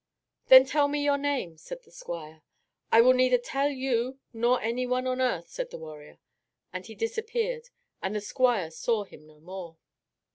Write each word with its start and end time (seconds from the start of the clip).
"Then 0.47 0.65
tell 0.65 0.87
me 0.87 1.03
your 1.03 1.19
name," 1.19 1.57
said 1.59 1.83
the 1.83 1.91
squire. 1.91 2.41
"I 2.91 3.01
will 3.01 3.11
tell 3.11 3.17
neither 3.17 3.69
you 3.69 4.17
nor 4.33 4.59
any 4.59 4.87
one 4.87 5.05
on 5.05 5.21
earth," 5.21 5.49
said 5.49 5.69
the 5.69 5.77
warrior. 5.77 6.17
And 6.73 6.87
he 6.87 6.95
disappeared, 6.95 7.69
and 8.01 8.15
the 8.15 8.21
squire 8.21 8.71
saw 8.71 9.03
him 9.03 9.27
no 9.27 9.39
more. 9.39 9.77